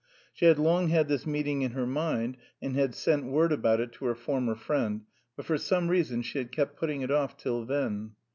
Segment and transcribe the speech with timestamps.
[0.33, 3.91] She had long had this meeting in her mind, and had sent word about it
[3.91, 5.01] to her former friend,
[5.35, 8.13] but for some reason she had kept putting it off till then.